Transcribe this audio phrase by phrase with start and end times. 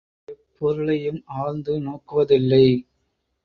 [0.27, 2.65] எப்பொருளையும் ஆழ்ந்து நோக்குவதில்லை.